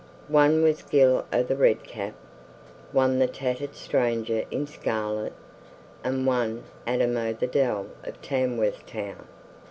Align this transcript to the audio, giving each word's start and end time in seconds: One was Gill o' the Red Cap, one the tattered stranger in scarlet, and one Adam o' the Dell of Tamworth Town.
One 0.33 0.63
was 0.63 0.81
Gill 0.81 1.27
o' 1.31 1.43
the 1.43 1.55
Red 1.55 1.83
Cap, 1.83 2.15
one 2.91 3.19
the 3.19 3.27
tattered 3.27 3.75
stranger 3.75 4.45
in 4.49 4.65
scarlet, 4.65 5.33
and 6.03 6.25
one 6.25 6.63
Adam 6.87 7.15
o' 7.17 7.33
the 7.33 7.45
Dell 7.45 7.85
of 8.03 8.19
Tamworth 8.19 8.83
Town. 8.87 9.27